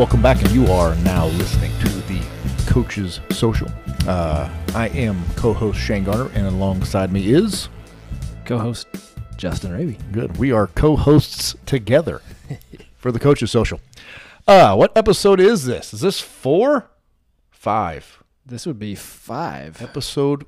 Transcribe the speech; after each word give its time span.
Welcome 0.00 0.22
back, 0.22 0.40
and 0.40 0.50
you 0.52 0.66
are 0.68 0.94
now 1.04 1.26
listening 1.26 1.70
to 1.80 1.88
the 2.08 2.26
Coaches 2.66 3.20
Social. 3.28 3.68
Uh, 4.08 4.48
I 4.74 4.88
am 4.94 5.22
co-host 5.36 5.78
Shane 5.78 6.04
Garner, 6.04 6.30
and 6.32 6.46
alongside 6.46 7.12
me 7.12 7.30
is 7.30 7.68
co-host 8.46 8.86
Justin 9.36 9.72
Raby. 9.72 9.98
good. 10.10 10.38
We 10.38 10.52
are 10.52 10.68
co-hosts 10.68 11.54
together 11.66 12.22
for 12.96 13.12
the 13.12 13.18
Coaches 13.18 13.50
Social. 13.50 13.78
Uh, 14.48 14.74
what 14.74 14.96
episode 14.96 15.38
is 15.38 15.66
this? 15.66 15.92
Is 15.92 16.00
this 16.00 16.18
four, 16.18 16.88
five? 17.50 18.22
This 18.46 18.64
would 18.64 18.78
be 18.78 18.94
five. 18.94 19.82
Episode 19.82 20.46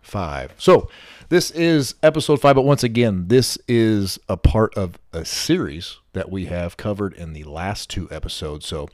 five. 0.00 0.54
So 0.56 0.88
this 1.28 1.50
is 1.50 1.96
episode 2.02 2.40
five, 2.40 2.56
but 2.56 2.64
once 2.64 2.82
again, 2.82 3.28
this 3.28 3.58
is 3.68 4.18
a 4.26 4.38
part 4.38 4.74
of 4.74 4.98
a 5.12 5.26
series 5.26 5.98
that 6.16 6.30
we 6.30 6.46
have 6.46 6.76
covered 6.76 7.12
in 7.12 7.32
the 7.34 7.44
last 7.44 7.90
two 7.90 8.08
episodes. 8.10 8.66
So 8.66 8.88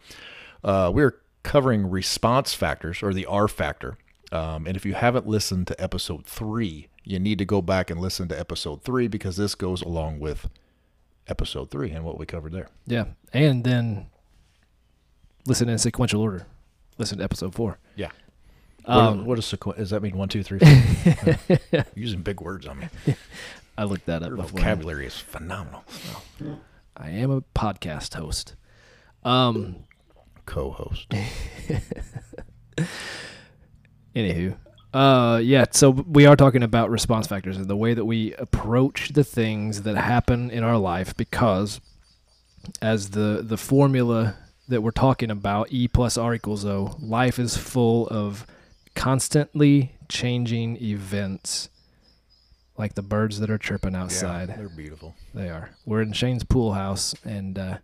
uh, 0.65 0.91
we're 0.93 1.21
covering 1.45 1.89
response 1.89 2.53
factors 2.53 3.03
or 3.03 3.15
the 3.15 3.27
R 3.27 3.47
factor. 3.49 3.97
Um, 4.33 4.67
and 4.67 4.77
if 4.77 4.85
you 4.85 4.95
haven't 4.95 5.27
listened 5.27 5.67
to 5.69 5.81
episode 5.81 6.27
three, 6.27 6.89
you 7.05 7.19
need 7.19 7.39
to 7.39 7.45
go 7.45 7.63
back 7.63 7.91
and 7.91 8.01
listen 8.01 8.29
to 8.29 8.39
episode 8.39 8.83
three 8.83 9.07
because 9.09 9.37
this 9.37 9.55
goes 9.55 9.83
along 9.83 10.19
with 10.21 10.49
episode 11.29 11.71
three 11.71 11.91
and 11.91 12.05
what 12.05 12.19
we 12.19 12.27
covered 12.27 12.53
there. 12.53 12.69
Yeah, 12.87 13.05
and 13.33 13.63
then 13.63 14.07
listen 15.47 15.69
in 15.69 15.79
sequential 15.79 16.21
order. 16.21 16.47
Listen 16.99 17.19
to 17.19 17.25
episode 17.25 17.55
four. 17.55 17.79
Yeah. 17.95 18.11
Um, 18.85 19.19
what, 19.19 19.27
what 19.27 19.39
is 19.39 19.45
sequ- 19.45 19.77
Does 19.77 19.91
that 19.91 20.03
mean 20.03 20.17
one, 20.17 20.29
two, 20.29 20.43
three, 20.43 20.59
four? 20.59 21.39
Yeah. 21.71 21.85
Using 21.95 22.23
big 22.23 22.41
words 22.41 22.67
on 22.67 22.81
me. 22.81 22.89
I 23.79 23.85
looked 23.85 24.07
that 24.07 24.23
up 24.23 24.29
Your 24.29 24.37
before. 24.39 24.59
vocabulary 24.61 25.07
is 25.07 25.17
phenomenal. 25.17 25.85
I 26.97 27.11
am 27.11 27.31
a 27.31 27.41
podcast 27.41 28.15
host. 28.15 28.55
Um. 29.25 29.85
Co-host. 30.45 31.09
Anywho, 34.17 34.57
uh, 34.93 35.41
yeah. 35.43 35.65
So 35.71 35.91
we 35.91 36.27
are 36.27 36.37
talking 36.37 36.63
about 36.63 36.91
response 36.91 37.27
factors 37.27 37.57
and 37.57 37.67
the 37.67 37.77
way 37.77 37.95
that 37.95 38.05
we 38.05 38.35
approach 38.35 39.11
the 39.11 39.25
things 39.25 39.83
that 39.83 39.97
happen 39.97 40.51
in 40.51 40.65
our 40.65 40.77
life, 40.77 41.17
because 41.17 41.81
as 42.81 43.11
the 43.11 43.41
the 43.43 43.57
formula 43.57 44.37
that 44.69 44.83
we're 44.83 44.91
talking 44.91 45.31
about, 45.31 45.69
E 45.71 45.89
plus 45.89 46.19
R 46.19 46.35
equals 46.35 46.65
O, 46.67 46.97
life 47.01 47.39
is 47.39 47.57
full 47.57 48.09
of 48.09 48.47
constantly 48.95 49.95
changing 50.09 50.77
events, 50.83 51.69
like 52.83 52.95
the 52.95 53.03
birds 53.03 53.39
that 53.39 53.49
are 53.49 53.59
chirping 53.59 53.95
outside. 53.95 54.49
Yeah, 54.49 54.57
they're 54.57 54.69
beautiful. 54.69 55.15
They 55.33 55.49
are. 55.49 55.71
We're 55.87 56.03
in 56.03 56.13
Shane's 56.13 56.43
pool 56.43 56.73
house, 56.73 57.15
and 57.25 57.57
uh, 57.57 57.79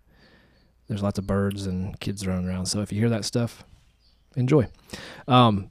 there's 0.88 1.04
lots 1.04 1.20
of 1.20 1.26
birds 1.26 1.66
and 1.66 1.98
kids 2.00 2.26
running 2.26 2.48
around. 2.48 2.66
So 2.66 2.80
if 2.80 2.90
you 2.90 2.98
hear 2.98 3.08
that 3.10 3.24
stuff, 3.24 3.62
enjoy. 4.34 4.66
Um, 5.28 5.70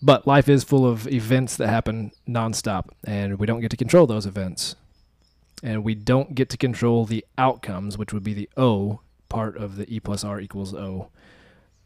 but 0.00 0.28
life 0.28 0.48
is 0.48 0.62
full 0.62 0.86
of 0.86 1.08
events 1.08 1.56
that 1.56 1.70
happen 1.70 2.12
nonstop, 2.28 2.90
and 3.04 3.40
we 3.40 3.48
don't 3.48 3.62
get 3.62 3.72
to 3.72 3.76
control 3.76 4.06
those 4.06 4.26
events. 4.26 4.76
And 5.64 5.82
we 5.82 5.96
don't 5.96 6.36
get 6.36 6.48
to 6.50 6.56
control 6.56 7.04
the 7.04 7.24
outcomes, 7.36 7.98
which 7.98 8.12
would 8.12 8.22
be 8.22 8.32
the 8.32 8.48
O 8.56 9.00
part 9.28 9.56
of 9.56 9.74
the 9.74 9.92
E 9.92 9.98
plus 9.98 10.22
R 10.22 10.40
equals 10.40 10.72
O. 10.72 11.10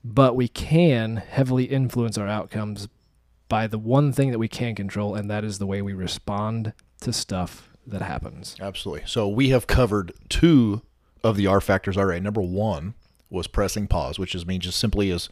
But 0.04 0.36
we 0.36 0.46
can 0.46 1.16
heavily 1.16 1.64
influence 1.64 2.18
our 2.18 2.28
outcomes 2.28 2.86
by 3.48 3.66
the 3.66 3.78
one 3.78 4.12
thing 4.12 4.30
that 4.30 4.38
we 4.38 4.48
can 4.48 4.74
control, 4.74 5.14
and 5.14 5.30
that 5.30 5.44
is 5.44 5.58
the 5.58 5.66
way 5.66 5.82
we 5.82 5.92
respond 5.92 6.72
to 7.00 7.12
stuff 7.12 7.68
that 7.86 8.02
happens. 8.02 8.56
Absolutely. 8.60 9.04
So 9.06 9.28
we 9.28 9.50
have 9.50 9.66
covered 9.66 10.12
two 10.28 10.82
of 11.22 11.36
the 11.36 11.46
R 11.46 11.60
factors 11.60 11.96
already. 11.96 12.20
Number 12.20 12.42
one 12.42 12.94
was 13.30 13.46
pressing 13.46 13.86
pause, 13.86 14.18
which 14.18 14.34
is 14.34 14.46
means 14.46 14.64
just 14.64 14.78
simply 14.78 15.10
is 15.10 15.28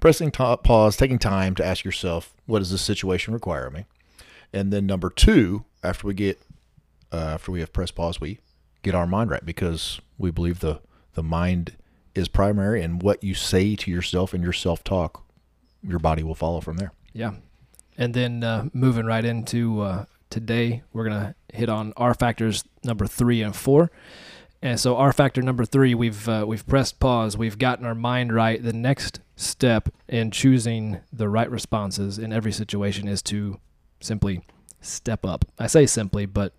pressing 0.00 0.30
ta 0.30 0.56
pause, 0.56 0.96
taking 0.96 1.18
time 1.18 1.54
to 1.56 1.64
ask 1.64 1.84
yourself, 1.84 2.34
what 2.46 2.60
does 2.60 2.70
this 2.70 2.82
situation 2.82 3.34
require 3.34 3.66
of 3.66 3.72
me? 3.72 3.86
And 4.52 4.72
then 4.72 4.86
number 4.86 5.10
two, 5.10 5.64
after 5.82 6.06
we 6.06 6.14
get 6.14 6.40
uh, 7.12 7.16
after 7.16 7.52
we 7.52 7.60
have 7.60 7.72
pressed 7.72 7.94
pause, 7.94 8.20
we 8.20 8.40
get 8.82 8.94
our 8.94 9.06
mind 9.06 9.30
right 9.30 9.44
because 9.44 10.00
we 10.18 10.30
believe 10.30 10.60
the 10.60 10.80
the 11.14 11.22
mind 11.22 11.76
is 12.14 12.28
primary, 12.28 12.82
and 12.82 13.02
what 13.02 13.22
you 13.22 13.34
say 13.34 13.76
to 13.76 13.90
yourself 13.90 14.32
and 14.32 14.42
your 14.42 14.52
self 14.52 14.84
talk, 14.84 15.24
your 15.82 15.98
body 15.98 16.22
will 16.22 16.34
follow 16.34 16.60
from 16.60 16.76
there. 16.76 16.92
Yeah. 17.12 17.32
And 17.98 18.14
then 18.14 18.44
uh, 18.44 18.68
moving 18.72 19.06
right 19.06 19.24
into 19.24 19.80
uh, 19.80 20.04
today, 20.30 20.82
we're 20.92 21.08
going 21.08 21.20
to 21.20 21.34
hit 21.56 21.68
on 21.68 21.92
R 21.96 22.14
factors 22.14 22.64
number 22.84 23.06
three 23.06 23.42
and 23.42 23.54
four. 23.54 23.90
And 24.62 24.80
so 24.80 24.96
R 24.96 25.12
factor 25.12 25.42
number 25.42 25.64
three, 25.64 25.94
we've 25.94 26.28
uh, 26.28 26.44
we've 26.46 26.66
pressed 26.66 26.98
pause. 26.98 27.36
We've 27.36 27.58
gotten 27.58 27.86
our 27.86 27.94
mind 27.94 28.32
right. 28.32 28.62
The 28.62 28.72
next 28.72 29.20
step 29.36 29.88
in 30.08 30.30
choosing 30.30 31.00
the 31.12 31.28
right 31.28 31.50
responses 31.50 32.18
in 32.18 32.32
every 32.32 32.52
situation 32.52 33.06
is 33.06 33.22
to 33.24 33.60
simply 34.00 34.42
step 34.80 35.24
up. 35.24 35.44
I 35.58 35.66
say 35.66 35.86
simply, 35.86 36.26
but 36.26 36.52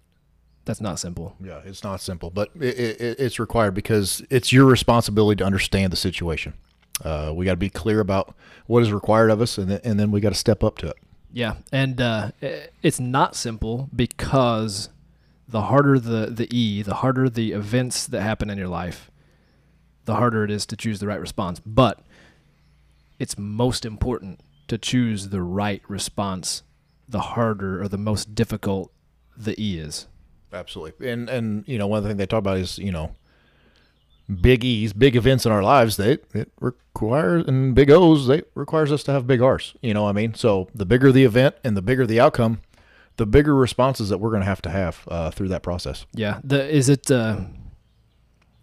that's 0.65 0.81
not 0.81 0.99
simple. 0.99 1.35
Yeah, 1.43 1.61
it's 1.65 1.83
not 1.83 2.01
simple, 2.01 2.29
but 2.29 2.49
it, 2.55 2.77
it, 2.77 3.19
it's 3.19 3.39
required 3.39 3.73
because 3.73 4.23
it's 4.29 4.51
your 4.51 4.65
responsibility 4.65 5.37
to 5.37 5.45
understand 5.45 5.91
the 5.91 5.97
situation. 5.97 6.53
Uh, 7.03 7.31
we 7.33 7.45
got 7.45 7.51
to 7.51 7.57
be 7.57 7.69
clear 7.69 7.99
about 7.99 8.35
what 8.67 8.83
is 8.83 8.91
required 8.91 9.31
of 9.31 9.41
us, 9.41 9.57
and 9.57 9.71
then, 9.71 9.79
and 9.83 9.99
then 9.99 10.11
we 10.11 10.19
got 10.19 10.29
to 10.29 10.35
step 10.35 10.63
up 10.63 10.77
to 10.79 10.87
it. 10.87 10.97
Yeah, 11.31 11.55
and 11.71 11.99
uh, 12.01 12.31
it's 12.81 12.99
not 12.99 13.35
simple 13.35 13.89
because 13.95 14.89
the 15.47 15.63
harder 15.63 15.99
the 15.99 16.27
the 16.27 16.47
E, 16.55 16.81
the 16.81 16.95
harder 16.95 17.29
the 17.29 17.51
events 17.51 18.07
that 18.07 18.21
happen 18.21 18.49
in 18.49 18.57
your 18.57 18.67
life, 18.67 19.11
the 20.05 20.15
harder 20.15 20.43
it 20.43 20.51
is 20.51 20.65
to 20.67 20.75
choose 20.75 20.99
the 20.99 21.07
right 21.07 21.19
response. 21.19 21.59
But 21.65 22.01
it's 23.19 23.37
most 23.37 23.85
important 23.85 24.41
to 24.67 24.77
choose 24.77 25.29
the 25.29 25.41
right 25.41 25.81
response. 25.87 26.63
The 27.09 27.19
harder 27.19 27.81
or 27.81 27.87
the 27.87 27.97
most 27.97 28.35
difficult 28.35 28.91
the 29.35 29.59
E 29.61 29.79
is. 29.79 30.07
Absolutely, 30.51 31.09
and 31.09 31.29
and 31.29 31.67
you 31.67 31.77
know 31.77 31.87
one 31.87 32.03
things 32.03 32.17
they 32.17 32.25
talk 32.25 32.39
about 32.39 32.57
is 32.57 32.77
you 32.77 32.91
know 32.91 33.15
big 34.33 34.63
E's, 34.63 34.93
big 34.93 35.15
events 35.15 35.45
in 35.45 35.51
our 35.51 35.63
lives. 35.63 35.97
They 35.97 36.17
it 36.33 36.51
requires 36.59 37.45
and 37.47 37.73
big 37.73 37.89
O's. 37.89 38.27
They 38.27 38.43
requires 38.55 38.91
us 38.91 39.03
to 39.03 39.11
have 39.11 39.27
big 39.27 39.41
R's. 39.41 39.75
You 39.81 39.93
know 39.93 40.03
what 40.03 40.09
I 40.09 40.13
mean? 40.13 40.33
So 40.33 40.69
the 40.73 40.85
bigger 40.85 41.11
the 41.11 41.23
event 41.23 41.55
and 41.63 41.77
the 41.77 41.81
bigger 41.81 42.05
the 42.05 42.19
outcome, 42.19 42.61
the 43.17 43.25
bigger 43.25 43.55
responses 43.55 44.09
that 44.09 44.19
we're 44.19 44.31
going 44.31 44.41
to 44.41 44.47
have 44.47 44.61
to 44.63 44.69
have 44.69 45.07
uh, 45.07 45.31
through 45.31 45.49
that 45.49 45.63
process. 45.63 46.05
Yeah. 46.13 46.39
The 46.43 46.67
is 46.67 46.89
it? 46.89 47.09
Uh, 47.09 47.41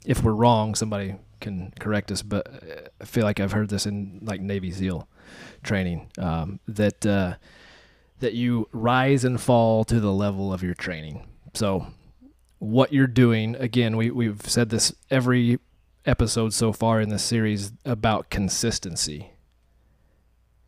if 0.04 0.22
we're 0.22 0.32
wrong, 0.32 0.74
somebody 0.74 1.16
can 1.40 1.72
correct 1.78 2.10
us. 2.10 2.22
But 2.22 2.46
uh, 2.46 2.88
I 3.00 3.04
feel 3.04 3.24
like 3.24 3.40
I've 3.40 3.52
heard 3.52 3.70
this 3.70 3.86
in 3.86 4.20
like 4.22 4.40
Navy 4.40 4.70
SEAL 4.70 5.08
training 5.62 6.08
um, 6.18 6.60
that 6.68 7.06
uh, 7.06 7.34
that 8.20 8.34
you 8.34 8.68
rise 8.72 9.24
and 9.24 9.40
fall 9.40 9.84
to 9.84 10.00
the 10.00 10.12
level 10.12 10.52
of 10.52 10.62
your 10.62 10.74
training. 10.74 11.26
So 11.54 11.86
what 12.64 12.92
you're 12.92 13.06
doing 13.06 13.54
again, 13.56 13.96
we 13.96 14.10
we've 14.10 14.40
said 14.42 14.70
this 14.70 14.94
every 15.10 15.58
episode 16.06 16.52
so 16.52 16.72
far 16.72 17.00
in 17.00 17.10
this 17.10 17.22
series 17.22 17.72
about 17.84 18.30
consistency. 18.30 19.30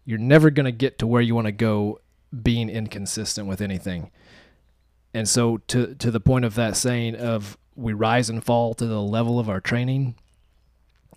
You're 0.04 0.18
never 0.18 0.50
going 0.50 0.66
to 0.66 0.72
get 0.72 0.98
to 0.98 1.06
where 1.06 1.22
you 1.22 1.34
want 1.34 1.46
to 1.46 1.52
go 1.52 2.00
being 2.42 2.68
inconsistent 2.68 3.48
with 3.48 3.60
anything. 3.60 4.10
And 5.14 5.28
so 5.28 5.58
to 5.68 5.94
to 5.94 6.10
the 6.10 6.20
point 6.20 6.44
of 6.44 6.54
that 6.56 6.76
saying 6.76 7.16
of 7.16 7.56
we 7.74 7.92
rise 7.92 8.28
and 8.28 8.44
fall 8.44 8.74
to 8.74 8.86
the 8.86 9.00
level 9.00 9.38
of 9.38 9.48
our 9.48 9.60
training, 9.60 10.16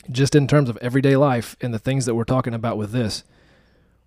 just 0.09 0.33
in 0.33 0.47
terms 0.47 0.69
of 0.69 0.77
everyday 0.77 1.17
life 1.17 1.57
and 1.59 1.73
the 1.73 1.79
things 1.79 2.05
that 2.05 2.15
we're 2.15 2.23
talking 2.23 2.53
about 2.53 2.77
with 2.77 2.91
this, 2.91 3.25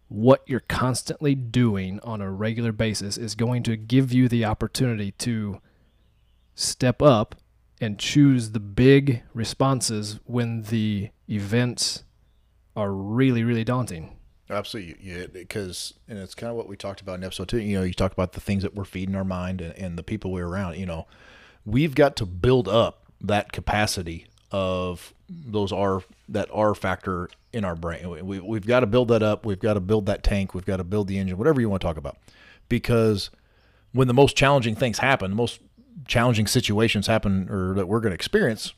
what 0.08 0.42
you're 0.46 0.60
constantly 0.60 1.34
doing 1.34 2.00
on 2.00 2.22
a 2.22 2.30
regular 2.30 2.72
basis 2.72 3.18
is 3.18 3.34
going 3.34 3.62
to 3.62 3.76
give 3.76 4.10
you 4.12 4.26
the 4.26 4.44
opportunity 4.44 5.12
to 5.12 5.60
step 6.54 7.02
up 7.02 7.34
and 7.80 7.98
choose 7.98 8.50
the 8.50 8.60
big 8.60 9.22
responses 9.34 10.20
when 10.24 10.62
the 10.62 11.10
events 11.28 12.04
are 12.76 12.92
really 12.92 13.44
really 13.44 13.64
daunting. 13.64 14.16
Absolutely, 14.50 14.96
yeah, 15.00 15.26
because 15.26 15.94
and 16.08 16.18
it's 16.18 16.34
kind 16.34 16.50
of 16.50 16.56
what 16.56 16.68
we 16.68 16.76
talked 16.76 17.00
about 17.00 17.14
in 17.14 17.24
episode 17.24 17.48
two. 17.48 17.58
You 17.58 17.78
know, 17.78 17.84
you 17.84 17.94
talked 17.94 18.12
about 18.12 18.32
the 18.32 18.40
things 18.40 18.62
that 18.62 18.74
we're 18.74 18.84
feeding 18.84 19.14
our 19.14 19.24
mind 19.24 19.60
and, 19.60 19.76
and 19.78 19.98
the 19.98 20.02
people 20.02 20.30
we're 20.30 20.46
around. 20.46 20.76
You 20.76 20.86
know, 20.86 21.06
we've 21.64 21.94
got 21.94 22.16
to 22.16 22.26
build 22.26 22.68
up 22.68 23.06
that 23.20 23.52
capacity 23.52 24.26
of 24.50 25.14
those 25.28 25.72
R 25.72 26.02
that 26.28 26.48
R 26.52 26.74
factor 26.74 27.30
in 27.52 27.64
our 27.64 27.74
brain. 27.74 28.26
We, 28.26 28.40
we've 28.40 28.66
got 28.66 28.80
to 28.80 28.86
build 28.86 29.08
that 29.08 29.22
up. 29.22 29.46
We've 29.46 29.58
got 29.58 29.74
to 29.74 29.80
build 29.80 30.06
that 30.06 30.22
tank. 30.22 30.54
We've 30.54 30.64
got 30.64 30.78
to 30.78 30.84
build 30.84 31.08
the 31.08 31.18
engine, 31.18 31.38
whatever 31.38 31.60
you 31.60 31.68
want 31.70 31.80
to 31.80 31.86
talk 31.86 31.96
about, 31.96 32.18
because 32.68 33.30
when 33.92 34.08
the 34.08 34.14
most 34.14 34.36
challenging 34.36 34.74
things 34.74 34.98
happen, 34.98 35.30
the 35.30 35.36
most 35.36 35.60
challenging 36.06 36.46
situations 36.46 37.06
happen, 37.06 37.48
or 37.50 37.74
that 37.74 37.86
we're 37.86 38.00
going 38.00 38.10
to 38.10 38.14
experience, 38.16 38.74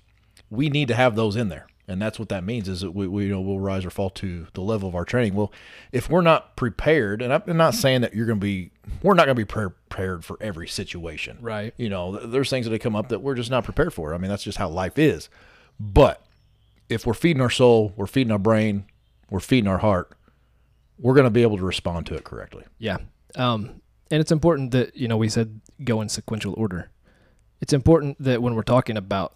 we 0.51 0.69
need 0.69 0.89
to 0.89 0.95
have 0.95 1.17
those 1.17 1.37
in 1.37 1.49
there. 1.49 1.67
And 1.87 2.01
that's 2.01 2.19
what 2.19 2.31
that 2.31 2.45
means 2.45 2.67
is 2.69 2.81
that 2.81 2.93
we, 2.93 3.07
we 3.07 3.25
you 3.25 3.31
know 3.31 3.43
we'll 3.43 3.61
rise 3.61 3.85
or 3.85 3.91
fall 3.91 4.09
to 4.11 4.47
the 4.55 4.63
level 4.63 4.89
of 4.89 4.95
our 4.95 5.05
training. 5.05 5.35
Well, 5.35 5.53
if 5.93 6.09
we're 6.09 6.23
not 6.23 6.57
prepared, 6.57 7.21
and 7.21 7.33
I'm 7.33 7.57
not 7.57 7.75
saying 7.75 8.01
that 8.01 8.15
you're 8.15 8.27
going 8.27 8.41
to 8.41 8.45
be, 8.45 8.71
we're 9.03 9.15
not 9.15 9.27
going 9.27 9.37
to 9.37 9.41
be 9.41 9.45
prepared 9.45 10.25
for 10.25 10.39
every 10.41 10.67
situation. 10.67 11.37
Right. 11.43 11.75
You 11.77 11.91
know, 11.91 12.17
there's 12.17 12.49
things 12.49 12.67
that 12.67 12.79
come 12.81 12.97
up 12.97 13.11
that 13.11 13.21
we're 13.21 13.35
just 13.35 13.51
not 13.51 13.65
prepared 13.65 13.93
for. 13.93 14.15
I 14.15 14.19
mean, 14.19 14.31
that's 14.31 14.45
just 14.45 14.57
how 14.57 14.69
life 14.69 14.99
is. 14.99 15.29
But 15.79 16.25
if 16.89 17.07
we're 17.07 17.13
feeding 17.13 17.43
our 17.43 17.51
soul, 17.51 17.93
we're 17.97 18.07
feeding 18.07 18.33
our 18.33 18.39
brain, 18.39 18.87
we're 19.29 19.41
feeding 19.41 19.69
our 19.69 19.79
heart, 19.79 20.17
we're 20.99 21.15
going 21.15 21.25
to 21.25 21.31
be 21.31 21.43
able 21.43 21.59
to 21.59 21.65
respond 21.65 22.07
to 22.07 22.15
it 22.15 22.25
correctly. 22.25 22.65
Yeah. 22.79 22.99
Um, 23.35 23.83
and 24.11 24.21
it's 24.21 24.33
important 24.33 24.71
that, 24.71 24.97
you 24.97 25.09
know, 25.09 25.17
we 25.19 25.29
said 25.29 25.61
go 25.83 26.01
in 26.01 26.09
sequential 26.09 26.55
order. 26.57 26.91
It's 27.65 27.73
important 27.73 28.23
that 28.23 28.43
when 28.43 28.55
we're 28.55 28.63
talking 28.63 28.99
about 28.99 29.33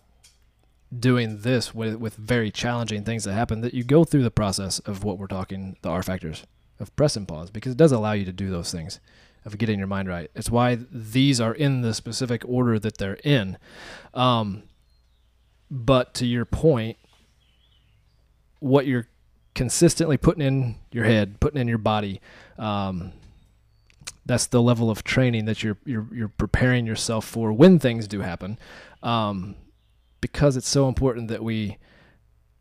doing 0.95 1.41
this 1.41 1.75
with, 1.75 1.95
with 1.95 2.15
very 2.15 2.51
challenging 2.51 3.03
things 3.03 3.25
that 3.25 3.33
happen, 3.33 3.63
that 3.63 3.73
you 3.73 3.83
go 3.83 4.05
through 4.05 4.23
the 4.23 4.31
process 4.31 4.81
of 4.81 5.03
what 5.03 5.17
we're 5.17 5.29
talking, 5.29 5.79
the 5.81 5.89
R 5.89 6.03
factors 6.03 6.45
of 6.79 6.95
press 6.95 7.17
and 7.17 7.27
pause, 7.27 7.49
because 7.51 7.73
it 7.73 7.79
does 7.79 7.91
allow 7.91 8.13
you 8.13 8.27
to 8.27 8.33
do 8.33 8.51
those 8.51 8.71
things 8.71 9.01
of 9.47 9.57
getting 9.57 9.79
your 9.79 9.89
mind 9.89 10.11
right. 10.11 10.31
It's 10.35 10.51
why 10.51 10.77
these 10.93 11.41
are 11.41 11.55
in 11.55 11.81
the 11.81 11.95
specific 11.95 12.43
order 12.47 12.79
that 12.79 12.99
they're 12.99 13.17
in. 13.25 13.57
Um, 14.13 14.65
but 15.71 16.13
to 16.17 16.27
your 16.27 16.45
point, 16.45 16.99
what 18.59 18.87
you're 18.87 19.09
consistently 19.55 20.19
putting 20.19 20.43
in 20.43 20.75
your 20.93 21.07
head, 21.07 21.41
putting 21.41 21.59
in 21.59 21.67
your 21.67 21.79
body, 21.79 22.21
um, 22.59 23.15
that's 24.29 24.47
the 24.47 24.63
level 24.63 24.91
of 24.91 25.03
training 25.03 25.47
that 25.47 25.65
you're 25.65 25.79
you're 25.85 26.07
you're 26.13 26.29
preparing 26.29 26.87
yourself 26.87 27.25
for 27.25 27.53
when 27.53 27.79
things 27.79 28.07
do 28.07 28.21
happen, 28.21 28.59
um, 29.03 29.57
because 30.21 30.57
it's 30.57 30.69
so 30.69 30.87
important 30.87 31.29
that 31.29 31.43
we 31.43 31.79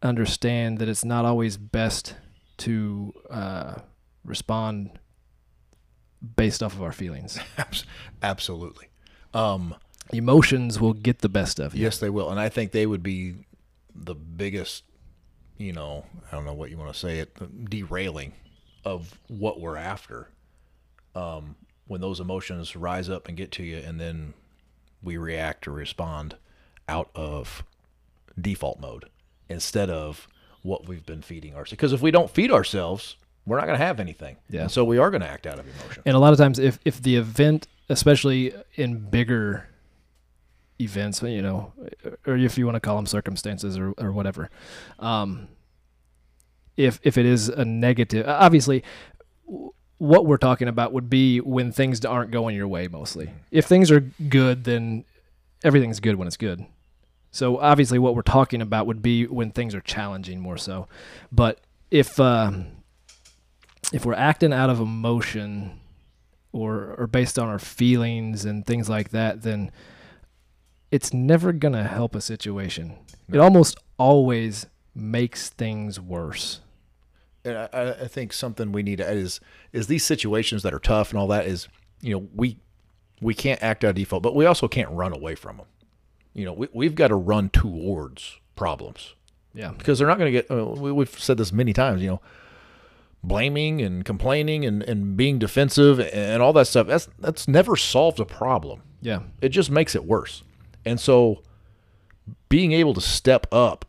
understand 0.02 0.80
that 0.80 0.88
it's 0.88 1.04
not 1.04 1.26
always 1.26 1.58
best 1.58 2.16
to 2.58 3.14
uh, 3.30 3.76
respond 4.24 4.98
based 6.36 6.64
off 6.64 6.74
of 6.74 6.82
our 6.82 6.94
feelings. 6.94 7.38
Absolutely. 8.24 8.88
Um, 9.34 9.76
Emotions 10.14 10.80
will 10.80 10.94
get 10.94 11.20
the 11.20 11.30
best 11.30 11.60
of 11.60 11.76
you. 11.76 11.84
yes, 11.84 11.98
they 12.00 12.10
will, 12.10 12.30
and 12.32 12.40
I 12.40 12.48
think 12.48 12.72
they 12.72 12.86
would 12.86 13.04
be 13.04 13.46
the 13.94 14.16
biggest. 14.16 14.84
You 15.58 15.74
know, 15.74 16.06
I 16.32 16.36
don't 16.36 16.46
know 16.46 16.54
what 16.54 16.70
you 16.70 16.78
want 16.78 16.94
to 16.94 17.00
say 17.00 17.20
it 17.20 17.36
derailing 17.70 18.34
of 18.86 19.20
what 19.28 19.60
we're 19.60 19.76
after. 19.76 20.30
Um, 21.18 21.56
when 21.88 22.02
those 22.02 22.20
emotions 22.20 22.76
rise 22.76 23.10
up 23.10 23.28
and 23.28 23.38
get 23.38 23.52
to 23.54 23.64
you, 23.64 23.78
and 23.78 24.00
then 24.00 24.34
we 25.02 25.18
react 25.18 25.68
or 25.68 25.72
respond 25.72 26.36
out 26.88 27.10
of 27.16 27.64
default 28.40 28.80
mode 28.80 29.06
instead 29.50 29.90
of 29.90 30.28
what 30.64 30.88
we've 30.88 31.06
been 31.06 31.22
feeding 31.22 31.54
ourselves. 31.54 31.72
Because 31.72 31.94
if 31.94 32.02
we 32.02 32.12
don't 32.12 32.30
feed 32.30 32.52
ourselves, 32.52 33.16
we're 33.46 33.58
not 33.58 33.66
going 33.66 33.80
to 33.80 33.86
have 33.86 34.00
anything. 34.00 34.36
Yeah. 34.50 34.64
And 34.64 34.72
so 34.72 34.84
we 34.84 34.98
are 34.98 35.10
going 35.10 35.22
to 35.22 35.28
act 35.28 35.48
out 35.48 35.60
of 35.60 35.66
emotion. 35.66 36.04
And 36.06 36.16
a 36.16 36.20
lot 36.20 36.34
of 36.34 36.40
times, 36.40 36.60
if 36.60 36.78
if 36.84 37.02
the 37.02 37.16
event, 37.16 37.68
especially 37.90 38.54
in 38.76 39.10
bigger 39.10 39.70
events, 40.80 41.22
you 41.22 41.42
know, 41.42 41.72
or 42.26 42.36
if 42.36 42.58
you 42.58 42.66
want 42.66 42.76
to 42.76 42.82
call 42.82 42.98
them 42.98 43.06
circumstances 43.06 43.78
or 43.78 43.94
or 43.98 44.12
whatever, 44.12 44.50
um, 45.00 45.48
if 46.76 47.00
if 47.04 47.18
it 47.18 47.26
is 47.26 47.48
a 47.48 47.64
negative, 47.64 48.28
obviously, 48.28 48.84
what 49.98 50.26
we're 50.26 50.38
talking 50.38 50.68
about 50.68 50.94
would 50.94 51.10
be 51.10 51.40
when 51.40 51.72
things 51.72 52.04
aren't 52.06 52.32
going 52.32 52.56
your 52.56 52.68
way. 52.68 52.88
Mostly, 52.88 53.32
if 53.52 53.66
things 53.66 53.92
are 53.92 54.00
good, 54.00 54.64
then 54.64 55.06
everything's 55.64 56.00
good 56.00 56.16
when 56.16 56.28
it's 56.28 56.38
good. 56.38 56.66
So 57.32 57.60
obviously, 57.60 58.00
what 58.00 58.16
we're 58.16 58.22
talking 58.22 58.62
about 58.62 58.88
would 58.88 59.02
be 59.02 59.26
when 59.26 59.52
things 59.52 59.76
are 59.76 59.82
challenging 59.82 60.40
more 60.40 60.58
so. 60.58 60.88
But 61.32 61.60
if 61.92 62.20
um, 62.20 62.68
if 63.92 64.06
we're 64.06 64.14
acting 64.14 64.54
out 64.54 64.70
of 64.70 64.80
emotion 64.80 65.80
or 66.52 66.96
or 66.98 67.08
based 67.08 67.38
on 67.40 67.48
our 67.48 67.60
feelings 67.60 68.46
and 68.46 68.66
things 68.66 68.90
like 68.90 69.10
that, 69.10 69.42
then 69.42 69.72
it's 70.92 71.14
never 71.14 71.52
gonna 71.52 71.84
help 71.84 72.16
a 72.16 72.22
situation. 72.22 72.96
It 73.32 73.40
almost 73.40 73.78
always 73.98 74.68
makes 74.96 75.50
things 75.50 76.00
worse. 76.00 76.62
And 77.48 77.58
I- 77.74 78.04
I, 78.04 78.08
think 78.08 78.34
something 78.34 78.72
we 78.72 78.84
need 78.84 78.98
to 78.98 79.10
add 79.10 79.18
is 79.18 79.40
is 79.74 79.88
these 79.88 80.04
situations 80.06 80.64
that 80.64 80.74
are 80.74 80.80
tough 80.80 81.10
and 81.12 81.20
all 81.20 81.28
that 81.28 81.46
is 81.46 81.68
you 82.02 82.14
know 82.14 82.28
we 82.36 82.58
we 83.22 83.34
can't 83.34 83.62
act 83.64 83.84
out 83.84 83.90
of 83.92 83.96
default, 83.96 84.22
but 84.24 84.36
we 84.36 84.46
also 84.46 84.68
can't 84.68 84.90
run 84.92 85.12
away 85.14 85.34
from 85.36 85.58
them. 85.58 85.66
You 86.34 86.46
know, 86.46 86.54
we, 86.54 86.68
we've 86.72 86.94
got 86.94 87.08
to 87.08 87.16
run 87.16 87.50
towards 87.50 88.38
problems 88.56 89.16
Yeah. 89.56 89.72
because 89.76 89.98
they're 89.98 90.08
not 90.08 90.20
going 90.20 90.32
to 90.32 90.42
get. 90.42 90.52
Uh, 90.52 90.66
we, 90.68 90.92
we've 90.92 91.20
said 91.20 91.38
this 91.38 91.52
many 91.52 91.74
times. 91.74 92.02
You 92.04 92.10
know, 92.10 92.22
blaming 93.24 93.82
and 93.82 94.06
complaining 94.06 94.66
and, 94.66 94.84
and 94.84 95.18
being 95.18 95.40
defensive 95.40 96.00
and 96.00 96.42
all 96.44 96.54
that 96.54 96.68
stuff. 96.68 96.86
That's 96.88 97.08
that's 97.20 97.48
never 97.48 97.76
solved 97.76 98.20
a 98.20 98.26
problem. 98.26 98.84
Yeah. 99.02 99.22
It 99.42 99.50
just 99.50 99.72
makes 99.72 99.96
it 99.96 100.06
worse. 100.06 100.44
And 100.86 101.00
so, 101.00 101.42
being 102.50 102.72
able 102.72 102.94
to 102.94 103.02
step 103.02 103.48
up 103.52 103.86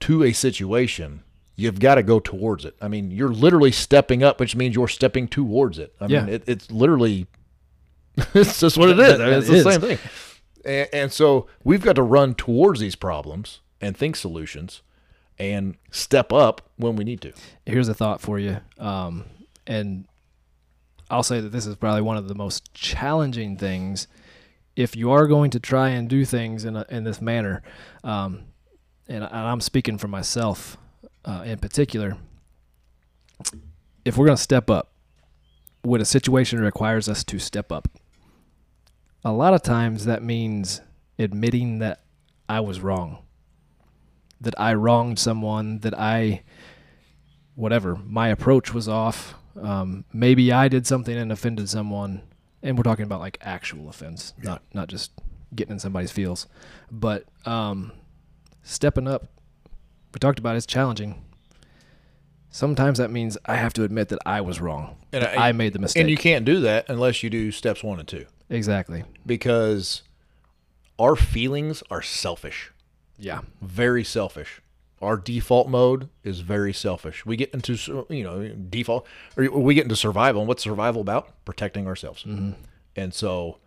to 0.00 0.24
a 0.24 0.32
situation, 0.32 1.22
you've 1.62 1.78
got 1.80 1.94
to 1.94 2.02
go 2.02 2.20
towards 2.20 2.64
it. 2.64 2.74
I 2.80 2.88
mean, 2.88 3.10
you're 3.10 3.30
literally 3.32 3.72
stepping 3.72 4.22
up, 4.22 4.38
which 4.40 4.54
means 4.56 4.74
you're 4.74 4.88
stepping 4.88 5.28
towards 5.28 5.78
it. 5.78 5.94
I 6.00 6.06
Yeah. 6.06 6.24
mean, 6.24 6.34
it, 6.34 6.44
it's 6.46 6.70
literally, 6.70 7.26
it's 8.34 8.60
just 8.60 8.76
what 8.76 8.90
it 8.90 8.98
is. 8.98 9.20
I 9.20 9.24
mean, 9.24 9.34
it's 9.34 9.46
that 9.46 9.52
the 9.52 9.58
is. 9.58 9.64
same 9.64 9.80
thing. 9.80 9.98
And, 10.64 10.88
and 10.92 11.12
so, 11.12 11.46
we've 11.64 11.82
got 11.82 11.96
to 11.96 12.02
run 12.02 12.34
towards 12.34 12.80
these 12.80 12.94
problems 12.96 13.60
and 13.80 13.96
think 13.96 14.16
solutions 14.16 14.82
and 15.38 15.76
step 15.90 16.32
up 16.32 16.70
when 16.76 16.94
we 16.96 17.04
need 17.04 17.20
to. 17.22 17.32
Here's 17.66 17.88
a 17.88 17.94
thought 17.94 18.20
for 18.20 18.38
you. 18.38 18.58
Um, 18.78 19.24
and 19.66 20.06
I'll 21.10 21.22
say 21.22 21.40
that 21.40 21.48
this 21.50 21.66
is 21.66 21.74
probably 21.76 22.02
one 22.02 22.16
of 22.16 22.28
the 22.28 22.34
most 22.34 22.72
challenging 22.74 23.56
things 23.56 24.06
if 24.76 24.94
you 24.96 25.10
are 25.10 25.26
going 25.26 25.50
to 25.50 25.60
try 25.60 25.90
and 25.90 26.08
do 26.08 26.24
things 26.24 26.64
in 26.64 26.76
a, 26.76 26.86
in 26.88 27.04
this 27.04 27.20
manner. 27.20 27.62
Um, 28.04 28.44
and, 29.08 29.24
and 29.24 29.34
I'm 29.34 29.60
speaking 29.60 29.98
for 29.98 30.08
myself 30.08 30.76
uh, 31.24 31.42
in 31.44 31.58
particular. 31.58 32.16
If 34.04 34.16
we're 34.16 34.26
going 34.26 34.36
to 34.36 34.42
step 34.42 34.68
up, 34.68 34.92
when 35.82 36.00
a 36.00 36.04
situation 36.04 36.60
requires 36.60 37.08
us 37.08 37.24
to 37.24 37.38
step 37.38 37.72
up, 37.72 37.88
a 39.24 39.32
lot 39.32 39.54
of 39.54 39.62
times 39.62 40.04
that 40.04 40.22
means 40.22 40.80
admitting 41.18 41.78
that 41.78 42.02
I 42.48 42.60
was 42.60 42.80
wrong, 42.80 43.18
that 44.40 44.58
I 44.58 44.74
wronged 44.74 45.18
someone, 45.18 45.80
that 45.80 45.98
I 45.98 46.42
whatever 47.54 47.96
my 48.06 48.28
approach 48.28 48.72
was 48.72 48.88
off 48.88 49.34
um, 49.60 50.04
maybe 50.12 50.52
i 50.52 50.68
did 50.68 50.86
something 50.86 51.16
and 51.16 51.30
offended 51.30 51.68
someone 51.68 52.22
and 52.62 52.76
we're 52.76 52.82
talking 52.82 53.04
about 53.04 53.20
like 53.20 53.38
actual 53.40 53.88
offense 53.88 54.34
not 54.42 54.62
not 54.72 54.88
just 54.88 55.12
getting 55.54 55.72
in 55.72 55.78
somebody's 55.78 56.10
feels 56.10 56.46
but 56.90 57.26
um, 57.44 57.92
stepping 58.62 59.06
up 59.06 59.28
we 60.14 60.18
talked 60.18 60.38
about 60.38 60.56
is 60.56 60.66
challenging 60.66 61.22
sometimes 62.50 62.98
that 62.98 63.10
means 63.10 63.36
i 63.46 63.54
have 63.56 63.72
to 63.72 63.82
admit 63.84 64.08
that 64.08 64.18
i 64.26 64.40
was 64.40 64.60
wrong 64.60 64.96
And 65.12 65.24
I- 65.24 65.48
I, 65.48 65.52
made 65.52 65.72
the 65.72 65.78
mistake 65.78 66.00
And 66.02 66.10
you 66.10 66.16
can't 66.16 66.44
do 66.44 66.60
that 66.60 66.86
unless 66.88 67.22
you 67.22 67.30
do 67.30 67.50
steps 67.50 67.82
one 67.82 67.98
and 67.98 68.08
two 68.08 68.26
exactly 68.50 69.04
because 69.26 70.02
our 70.98 71.16
feelings 71.16 71.82
are 71.90 72.02
selfish. 72.02 72.70
yeah 73.18 73.40
very 73.60 74.04
selfish. 74.04 74.60
Our 75.00 75.16
default 75.16 75.68
mode 75.68 76.10
is 76.22 76.40
very 76.40 76.72
selfish. 76.72 77.26
We 77.26 77.34
get 77.34 77.50
into 77.52 77.72
you 78.08 78.22
know 78.22 78.46
default 78.48 79.04
or 79.36 79.50
we 79.50 79.74
get 79.74 79.82
into 79.84 79.96
survival. 79.96 80.42
And 80.42 80.48
what's 80.48 80.62
survival 80.62 81.00
about? 81.00 81.44
Protecting 81.44 81.88
ourselves. 81.88 82.22
Mm-hmm. 82.22 82.52
And 82.94 83.12
so 83.12 83.58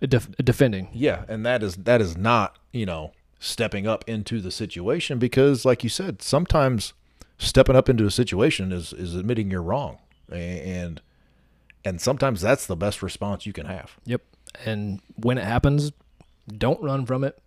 Def- 0.00 0.34
defending 0.38 0.88
yeah, 0.92 1.24
and 1.28 1.46
that 1.46 1.62
is 1.62 1.76
that 1.76 2.00
is 2.00 2.16
not 2.16 2.56
you 2.72 2.86
know 2.86 3.12
stepping 3.40 3.86
up 3.86 4.04
into 4.06 4.40
the 4.40 4.52
situation 4.52 5.18
because 5.18 5.64
like 5.64 5.82
you 5.82 5.88
said, 5.88 6.22
sometimes 6.22 6.92
stepping 7.38 7.74
up 7.74 7.88
into 7.88 8.06
a 8.06 8.10
situation 8.10 8.70
is 8.70 8.92
is 8.92 9.16
admitting 9.16 9.50
you're 9.50 9.62
wrong, 9.62 9.98
and 10.30 11.00
and 11.84 12.00
sometimes 12.00 12.40
that's 12.40 12.66
the 12.66 12.76
best 12.76 13.02
response 13.02 13.46
you 13.46 13.52
can 13.52 13.66
have. 13.66 13.96
Yep. 14.04 14.22
And 14.64 15.00
when 15.16 15.38
it 15.38 15.44
happens, 15.44 15.92
don't 16.46 16.80
run 16.82 17.06
from 17.06 17.24
it. 17.24 17.38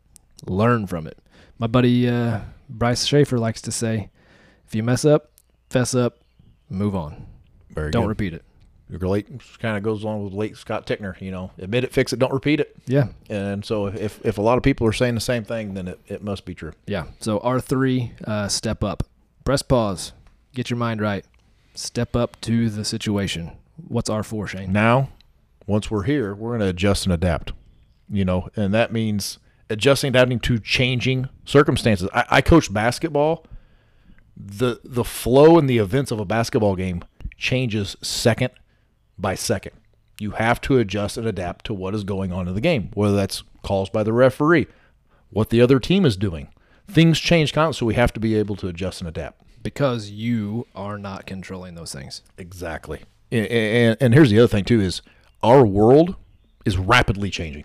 Learn 0.45 0.87
from 0.87 1.07
it. 1.07 1.17
My 1.59 1.67
buddy 1.67 2.09
uh, 2.09 2.41
Bryce 2.69 3.05
Schaefer 3.05 3.37
likes 3.37 3.61
to 3.61 3.71
say, 3.71 4.09
if 4.65 4.73
you 4.73 4.83
mess 4.83 5.05
up, 5.05 5.31
fess 5.69 5.93
up, 5.93 6.17
move 6.69 6.95
on. 6.95 7.27
Very 7.69 7.91
Don't 7.91 8.03
good. 8.03 8.09
repeat 8.09 8.33
it. 8.33 8.43
Relate 9.01 9.27
kind 9.59 9.77
of 9.77 9.83
goes 9.83 10.03
along 10.03 10.23
with 10.23 10.33
late 10.33 10.57
Scott 10.57 10.85
Tickner. 10.85 11.19
You 11.21 11.31
know, 11.31 11.51
admit 11.57 11.83
it, 11.83 11.93
fix 11.93 12.13
it, 12.13 12.19
don't 12.19 12.33
repeat 12.33 12.59
it. 12.59 12.75
Yeah. 12.85 13.07
And 13.29 13.63
so 13.65 13.87
if, 13.87 14.23
if 14.25 14.37
a 14.37 14.41
lot 14.41 14.57
of 14.57 14.63
people 14.63 14.87
are 14.87 14.93
saying 14.93 15.15
the 15.15 15.21
same 15.21 15.43
thing, 15.43 15.73
then 15.73 15.87
it, 15.87 15.99
it 16.07 16.23
must 16.23 16.45
be 16.45 16.53
true. 16.53 16.73
Yeah. 16.85 17.05
So 17.19 17.39
R3, 17.39 18.27
uh, 18.27 18.47
step 18.47 18.83
up. 18.83 19.03
Press 19.45 19.61
pause. 19.61 20.13
Get 20.53 20.69
your 20.69 20.77
mind 20.77 21.01
right. 21.01 21.25
Step 21.75 22.15
up 22.15 22.39
to 22.41 22.69
the 22.69 22.85
situation. 22.85 23.51
What's 23.87 24.09
R4, 24.09 24.47
Shane? 24.47 24.71
Now, 24.71 25.09
once 25.65 25.89
we're 25.89 26.03
here, 26.03 26.35
we're 26.35 26.51
going 26.51 26.61
to 26.61 26.67
adjust 26.67 27.05
and 27.05 27.13
adapt, 27.13 27.53
you 28.09 28.23
know, 28.23 28.49
and 28.55 28.73
that 28.73 28.93
means 28.93 29.39
adjusting, 29.69 30.09
adapting 30.09 30.39
to 30.41 30.59
changing 30.59 31.29
circumstances. 31.45 32.09
I, 32.13 32.25
I 32.29 32.41
coach 32.41 32.71
basketball. 32.71 33.45
The, 34.35 34.79
the 34.83 35.03
flow 35.03 35.57
and 35.57 35.69
the 35.69 35.77
events 35.77 36.11
of 36.11 36.19
a 36.19 36.25
basketball 36.25 36.75
game 36.75 37.03
changes 37.37 37.95
second 38.01 38.51
by 39.17 39.35
second. 39.35 39.73
You 40.19 40.31
have 40.31 40.61
to 40.61 40.77
adjust 40.77 41.17
and 41.17 41.27
adapt 41.27 41.65
to 41.65 41.73
what 41.73 41.95
is 41.95 42.03
going 42.03 42.31
on 42.31 42.47
in 42.47 42.53
the 42.53 42.61
game, 42.61 42.91
whether 42.93 43.15
that's 43.15 43.43
calls 43.63 43.89
by 43.89 44.03
the 44.03 44.13
referee, 44.13 44.67
what 45.29 45.49
the 45.49 45.61
other 45.61 45.79
team 45.79 46.05
is 46.05 46.15
doing, 46.15 46.49
things 46.87 47.19
change 47.19 47.53
constantly, 47.53 47.79
so 47.79 47.87
we 47.87 47.95
have 47.95 48.13
to 48.13 48.19
be 48.19 48.35
able 48.35 48.55
to 48.57 48.67
adjust 48.67 49.01
and 49.01 49.07
adapt. 49.07 49.41
because 49.63 50.09
you 50.11 50.67
are 50.75 50.97
not 50.97 51.25
controlling 51.25 51.73
those 51.75 51.93
things. 51.93 52.21
Exactly. 52.37 53.01
And, 53.31 53.47
and, 53.47 53.97
and 54.01 54.13
here's 54.13 54.29
the 54.29 54.37
other 54.39 54.47
thing 54.47 54.65
too 54.65 54.81
is 54.81 55.01
our 55.41 55.65
world 55.65 56.15
is 56.65 56.77
rapidly 56.77 57.29
changing. 57.29 57.63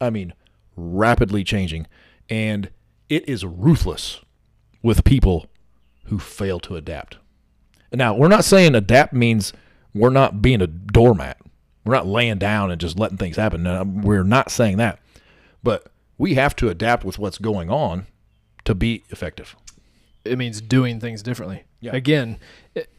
I 0.00 0.10
mean, 0.10 0.34
rapidly 0.76 1.44
changing, 1.44 1.86
and 2.28 2.70
it 3.08 3.26
is 3.28 3.44
ruthless 3.44 4.20
with 4.82 5.04
people 5.04 5.46
who 6.06 6.18
fail 6.18 6.60
to 6.60 6.76
adapt. 6.76 7.16
Now, 7.92 8.14
we're 8.14 8.28
not 8.28 8.44
saying 8.44 8.74
adapt 8.74 9.12
means 9.12 9.52
we're 9.96 10.10
not 10.10 10.42
being 10.42 10.60
a 10.60 10.66
doormat. 10.66 11.38
We're 11.84 11.94
not 11.94 12.06
laying 12.06 12.38
down 12.38 12.70
and 12.70 12.80
just 12.80 12.98
letting 12.98 13.16
things 13.16 13.36
happen. 13.36 13.62
No, 13.62 13.84
we're 13.84 14.24
not 14.24 14.50
saying 14.50 14.76
that. 14.78 14.98
But 15.62 15.86
we 16.18 16.34
have 16.34 16.54
to 16.56 16.68
adapt 16.68 17.04
with 17.04 17.18
what's 17.18 17.38
going 17.38 17.70
on 17.70 18.06
to 18.64 18.74
be 18.74 19.04
effective. 19.10 19.56
It 20.24 20.38
means 20.38 20.60
doing 20.60 21.00
things 21.00 21.22
differently. 21.22 21.64
Yeah. 21.80 21.94
Again, 21.94 22.38
it, 22.74 22.90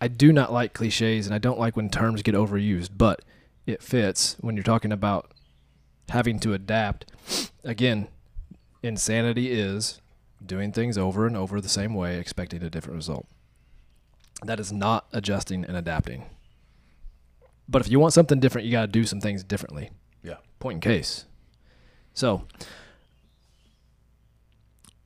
I 0.00 0.08
do 0.08 0.32
not 0.32 0.52
like 0.52 0.72
cliches 0.72 1.26
and 1.26 1.34
I 1.34 1.38
don't 1.38 1.58
like 1.58 1.76
when 1.76 1.90
terms 1.90 2.22
get 2.22 2.34
overused, 2.34 2.90
but 2.96 3.22
it 3.66 3.82
fits 3.82 4.36
when 4.40 4.56
you're 4.56 4.62
talking 4.62 4.92
about 4.92 5.32
having 6.08 6.38
to 6.40 6.54
adapt. 6.54 7.10
Again, 7.64 8.08
insanity 8.82 9.50
is 9.50 10.00
doing 10.44 10.70
things 10.70 10.96
over 10.96 11.26
and 11.26 11.36
over 11.36 11.60
the 11.60 11.68
same 11.68 11.94
way, 11.94 12.18
expecting 12.18 12.62
a 12.62 12.70
different 12.70 12.96
result. 12.96 13.26
That 14.44 14.60
is 14.60 14.72
not 14.72 15.06
adjusting 15.12 15.64
and 15.64 15.76
adapting. 15.76 16.24
But 17.68 17.82
if 17.82 17.90
you 17.90 17.98
want 17.98 18.12
something 18.12 18.38
different, 18.38 18.66
you 18.66 18.72
got 18.72 18.82
to 18.82 18.86
do 18.86 19.04
some 19.04 19.20
things 19.20 19.42
differently. 19.42 19.90
Yeah. 20.22 20.36
Point 20.60 20.76
in 20.76 20.80
case. 20.80 21.24
So, 22.14 22.42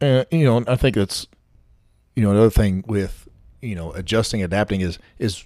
Uh, 0.01 0.25
you 0.31 0.45
know, 0.45 0.65
I 0.67 0.77
think 0.77 0.97
that's 0.97 1.27
you 2.17 2.23
know 2.23 2.31
another 2.31 2.51
thing 2.51 2.85
with 2.87 3.29
you 3.61 3.75
know 3.75 3.93
adjusting, 3.93 4.43
adapting 4.43 4.81
is 4.81 4.99
is 5.19 5.45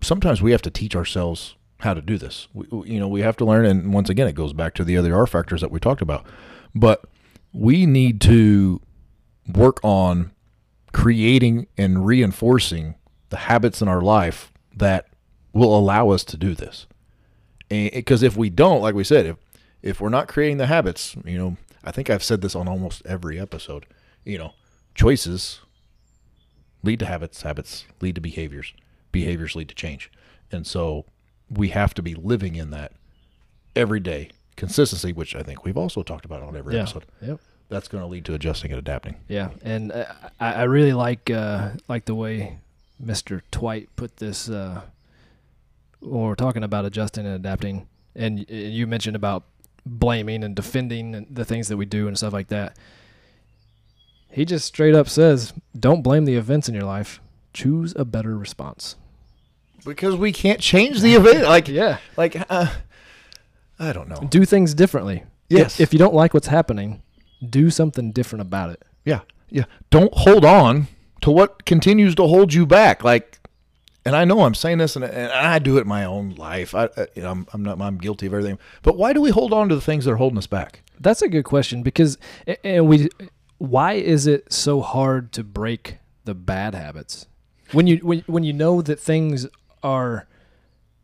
sometimes 0.00 0.42
we 0.42 0.50
have 0.52 0.62
to 0.62 0.70
teach 0.70 0.96
ourselves 0.96 1.54
how 1.78 1.94
to 1.94 2.00
do 2.02 2.18
this. 2.18 2.48
We, 2.52 2.66
we- 2.70 2.90
you 2.90 2.98
know, 3.00 3.06
we 3.08 3.20
have 3.20 3.36
to 3.38 3.44
learn, 3.44 3.64
and 3.66 3.92
once 3.94 4.08
again, 4.10 4.26
it 4.26 4.34
goes 4.34 4.52
back 4.52 4.74
to 4.74 4.84
the 4.84 4.96
other 4.96 5.14
R 5.14 5.26
factors 5.26 5.60
that 5.60 5.70
we 5.70 5.78
talked 5.78 6.02
about. 6.02 6.26
But 6.74 7.04
we 7.52 7.86
need 7.86 8.20
to 8.22 8.80
work 9.54 9.78
on 9.84 10.32
creating 10.92 11.66
and 11.78 12.04
reinforcing 12.04 12.96
the 13.34 13.40
habits 13.40 13.82
in 13.82 13.88
our 13.88 14.00
life 14.00 14.52
that 14.76 15.08
will 15.52 15.76
allow 15.76 16.10
us 16.10 16.22
to 16.22 16.36
do 16.36 16.54
this. 16.54 16.86
Because 17.68 18.22
if 18.22 18.36
we 18.36 18.48
don't, 18.48 18.80
like 18.80 18.94
we 18.94 19.02
said, 19.02 19.26
if 19.26 19.36
if 19.82 20.00
we're 20.00 20.08
not 20.08 20.28
creating 20.28 20.58
the 20.58 20.66
habits, 20.66 21.16
you 21.24 21.36
know, 21.36 21.56
I 21.82 21.90
think 21.90 22.08
I've 22.08 22.22
said 22.22 22.42
this 22.42 22.54
on 22.54 22.68
almost 22.68 23.02
every 23.04 23.40
episode. 23.40 23.86
You 24.24 24.38
know, 24.38 24.52
choices 24.94 25.62
lead 26.84 27.00
to 27.00 27.06
habits, 27.06 27.42
habits 27.42 27.86
lead 28.00 28.14
to 28.14 28.20
behaviors, 28.20 28.72
behaviors 29.10 29.56
lead 29.56 29.68
to 29.68 29.74
change, 29.74 30.12
and 30.52 30.64
so 30.64 31.04
we 31.50 31.70
have 31.70 31.92
to 31.94 32.02
be 32.02 32.14
living 32.14 32.54
in 32.54 32.70
that 32.70 32.92
every 33.74 33.98
day 33.98 34.30
consistency, 34.54 35.12
which 35.12 35.34
I 35.34 35.42
think 35.42 35.64
we've 35.64 35.76
also 35.76 36.04
talked 36.04 36.24
about 36.24 36.44
on 36.44 36.56
every 36.56 36.76
yeah. 36.76 36.82
episode. 36.82 37.06
Yep. 37.20 37.40
That's 37.68 37.88
going 37.88 38.04
to 38.04 38.06
lead 38.06 38.26
to 38.26 38.34
adjusting 38.34 38.70
and 38.70 38.78
adapting. 38.78 39.16
Yeah, 39.26 39.48
and 39.64 39.90
uh, 39.90 40.04
I, 40.38 40.52
I 40.52 40.62
really 40.64 40.92
like 40.92 41.30
uh, 41.30 41.70
like 41.88 42.04
the 42.04 42.14
way 42.14 42.60
Mr. 43.04 43.42
Kight 43.50 43.88
put 43.96 44.16
this 44.18 44.48
uh, 44.48 44.82
when 46.00 46.22
we're 46.22 46.34
talking 46.34 46.62
about 46.64 46.84
adjusting 46.84 47.26
and 47.26 47.34
adapting. 47.34 47.86
And 48.14 48.48
you 48.48 48.86
mentioned 48.86 49.16
about 49.16 49.44
blaming 49.86 50.44
and 50.44 50.54
defending 50.54 51.26
the 51.30 51.44
things 51.44 51.68
that 51.68 51.76
we 51.76 51.84
do 51.84 52.06
and 52.08 52.16
stuff 52.16 52.32
like 52.32 52.48
that. 52.48 52.76
He 54.30 54.44
just 54.44 54.64
straight 54.66 54.94
up 54.94 55.08
says, 55.08 55.52
"Don't 55.78 56.02
blame 56.02 56.24
the 56.24 56.34
events 56.34 56.68
in 56.68 56.74
your 56.74 56.84
life. 56.84 57.20
Choose 57.52 57.94
a 57.96 58.04
better 58.04 58.36
response." 58.36 58.96
Because 59.84 60.16
we 60.16 60.32
can't 60.32 60.60
change 60.60 61.00
the 61.02 61.14
event. 61.14 61.42
Like, 61.48 61.68
Yeah, 61.68 61.98
like 62.16 62.36
uh, 62.50 62.68
I 63.78 63.92
don't 63.92 64.08
know. 64.08 64.26
do 64.28 64.44
things 64.44 64.74
differently. 64.74 65.24
Yes. 65.48 65.78
If, 65.78 65.88
if 65.88 65.92
you 65.92 65.98
don't 65.98 66.14
like 66.14 66.32
what's 66.34 66.46
happening, 66.46 67.02
do 67.48 67.70
something 67.70 68.10
different 68.10 68.40
about 68.42 68.70
it. 68.70 68.82
Yeah, 69.04 69.20
yeah. 69.50 69.64
Don't 69.90 70.12
hold 70.14 70.44
on 70.44 70.88
to 71.22 71.30
what 71.30 71.64
continues 71.64 72.14
to 72.16 72.26
hold 72.26 72.52
you 72.52 72.66
back. 72.66 73.04
Like, 73.04 73.38
and 74.04 74.14
I 74.14 74.24
know 74.24 74.42
I'm 74.42 74.54
saying 74.54 74.78
this, 74.78 74.96
and, 74.96 75.04
and 75.04 75.32
I 75.32 75.58
do 75.58 75.78
it 75.78 75.82
in 75.82 75.88
my 75.88 76.04
own 76.04 76.30
life. 76.30 76.74
I, 76.74 76.84
I 76.96 77.06
you 77.14 77.22
know, 77.22 77.30
I'm, 77.30 77.46
I'm 77.52 77.62
not, 77.62 77.80
I'm 77.80 77.98
guilty 77.98 78.26
of 78.26 78.34
everything. 78.34 78.58
But 78.82 78.96
why 78.96 79.12
do 79.12 79.20
we 79.20 79.30
hold 79.30 79.52
on 79.52 79.68
to 79.70 79.74
the 79.74 79.80
things 79.80 80.04
that 80.04 80.12
are 80.12 80.16
holding 80.16 80.38
us 80.38 80.46
back? 80.46 80.82
That's 81.00 81.22
a 81.22 81.28
good 81.28 81.44
question 81.44 81.82
because, 81.82 82.18
and 82.62 82.86
we, 82.86 83.08
why 83.58 83.94
is 83.94 84.26
it 84.26 84.52
so 84.52 84.80
hard 84.80 85.32
to 85.32 85.44
break 85.44 85.98
the 86.24 86.34
bad 86.34 86.74
habits 86.74 87.26
when 87.72 87.86
you 87.86 87.98
when 87.98 88.20
when 88.26 88.44
you 88.44 88.52
know 88.52 88.80
that 88.80 88.98
things 88.98 89.46
are 89.82 90.26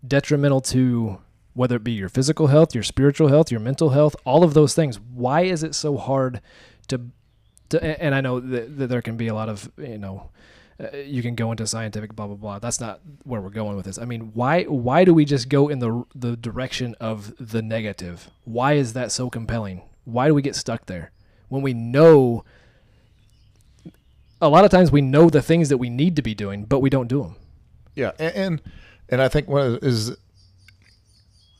detrimental 0.06 0.60
to 0.60 1.18
whether 1.52 1.76
it 1.76 1.84
be 1.84 1.92
your 1.92 2.08
physical 2.08 2.46
health, 2.46 2.74
your 2.74 2.84
spiritual 2.84 3.28
health, 3.28 3.50
your 3.50 3.60
mental 3.60 3.90
health, 3.90 4.14
all 4.24 4.44
of 4.44 4.54
those 4.54 4.74
things. 4.74 4.98
Why 4.98 5.42
is 5.42 5.62
it 5.62 5.74
so 5.74 5.96
hard 5.96 6.40
to, 6.88 7.00
to 7.70 8.02
and 8.02 8.14
I 8.14 8.20
know 8.20 8.40
that, 8.40 8.88
there 8.88 9.02
can 9.02 9.16
be 9.16 9.28
a 9.28 9.34
lot 9.34 9.48
of 9.48 9.70
you 9.78 9.98
know. 9.98 10.30
Uh, 10.80 10.96
you 10.96 11.20
can 11.20 11.34
go 11.34 11.50
into 11.50 11.66
scientific 11.66 12.14
blah 12.16 12.26
blah 12.26 12.36
blah. 12.36 12.58
That's 12.58 12.80
not 12.80 13.00
where 13.24 13.40
we're 13.40 13.50
going 13.50 13.76
with 13.76 13.84
this. 13.84 13.98
I 13.98 14.04
mean, 14.04 14.30
why 14.32 14.64
why 14.64 15.04
do 15.04 15.12
we 15.12 15.24
just 15.24 15.48
go 15.48 15.68
in 15.68 15.78
the 15.78 16.04
the 16.14 16.36
direction 16.36 16.94
of 17.00 17.34
the 17.38 17.60
negative? 17.62 18.30
Why 18.44 18.74
is 18.74 18.92
that 18.94 19.12
so 19.12 19.28
compelling? 19.28 19.82
Why 20.04 20.26
do 20.26 20.34
we 20.34 20.42
get 20.42 20.56
stuck 20.56 20.86
there 20.86 21.12
when 21.48 21.62
we 21.62 21.74
know? 21.74 22.44
A 24.42 24.48
lot 24.48 24.64
of 24.64 24.70
times 24.70 24.90
we 24.90 25.02
know 25.02 25.28
the 25.28 25.42
things 25.42 25.68
that 25.68 25.76
we 25.76 25.90
need 25.90 26.16
to 26.16 26.22
be 26.22 26.34
doing, 26.34 26.64
but 26.64 26.80
we 26.80 26.88
don't 26.88 27.08
do 27.08 27.22
them. 27.22 27.36
Yeah, 27.94 28.12
and 28.18 28.34
and, 28.34 28.62
and 29.10 29.22
I 29.22 29.28
think 29.28 29.48
one 29.48 29.78
is 29.82 30.16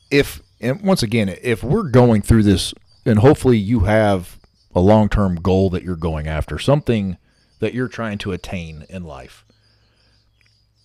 if 0.09 0.41
and 0.59 0.81
once 0.81 1.03
again, 1.03 1.29
if 1.41 1.63
we're 1.63 1.89
going 1.89 2.21
through 2.21 2.43
this, 2.43 2.73
and 3.05 3.19
hopefully 3.19 3.57
you 3.57 3.81
have 3.81 4.39
a 4.73 4.79
long 4.79 5.09
term 5.09 5.35
goal 5.35 5.69
that 5.71 5.83
you're 5.83 5.95
going 5.95 6.27
after, 6.27 6.57
something 6.59 7.17
that 7.59 7.73
you're 7.73 7.87
trying 7.87 8.17
to 8.19 8.31
attain 8.31 8.85
in 8.89 9.03
life. 9.03 9.45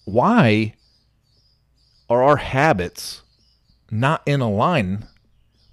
Why 0.04 0.74
are 2.08 2.22
our 2.22 2.36
habits 2.36 3.22
not 3.90 4.22
in 4.26 4.40
line 4.40 5.06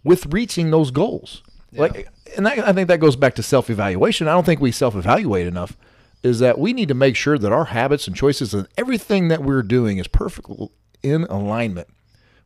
with 0.04 0.34
reaching 0.34 0.72
those 0.72 0.92
goals? 0.92 1.44
Like, 1.72 2.08
and 2.36 2.46
that, 2.46 2.60
I 2.60 2.74
think 2.74 2.88
that 2.88 3.00
goes 3.00 3.16
back 3.16 3.36
to 3.36 3.44
self 3.44 3.70
evaluation. 3.70 4.28
I 4.28 4.32
don't 4.32 4.46
think 4.46 4.62
we 4.62 4.72
self 4.72 4.96
evaluate 4.96 5.48
enough. 5.48 5.78
Is 6.22 6.40
that 6.40 6.58
we 6.58 6.72
need 6.72 6.88
to 6.88 6.94
make 6.94 7.18
sure 7.18 7.38
that 7.38 7.52
our 7.52 7.66
habits 7.66 8.08
and 8.08 8.16
choices 8.16 8.54
and 8.54 8.68
everything 8.78 9.28
that 9.28 9.44
we're 9.44 9.62
doing 9.62 9.98
is 9.98 10.08
perfectly 10.08 10.70
in 11.02 11.24
alignment 11.26 11.90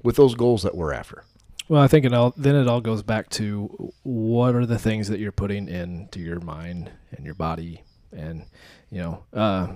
with 0.02 0.16
those 0.16 0.34
goals 0.34 0.64
that 0.64 0.76
we're 0.76 0.94
after. 0.94 1.24
Well, 1.70 1.82
I 1.82 1.88
think 1.88 2.06
it 2.06 2.14
all 2.14 2.34
then 2.38 2.56
it 2.56 2.68
all 2.68 2.80
goes 2.80 3.04
back 3.04 3.30
to 3.32 3.92
what 4.04 4.56
are 4.56 4.66
the 4.66 4.80
things 4.80 5.10
that 5.10 5.20
you're 5.20 5.34
putting 5.34 5.68
into 5.68 6.20
your 6.20 6.40
mind 6.40 6.92
and 7.12 7.26
your 7.26 7.36
body, 7.36 7.84
and 8.12 8.46
you 8.90 9.02
know, 9.02 9.24
uh, 9.34 9.68